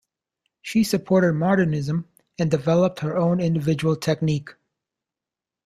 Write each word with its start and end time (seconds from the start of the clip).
She 0.63 0.83
supported 0.83 1.33
modernism 1.33 2.07
and 2.39 2.49
developed 2.49 3.01
her 3.01 3.15
own 3.15 3.39
individual 3.39 3.95
technique. 3.95 4.55